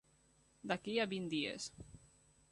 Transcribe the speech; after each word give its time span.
D'aquí 0.71 0.95
a 1.03 1.05
vint 1.11 1.27
dies. 1.33 1.67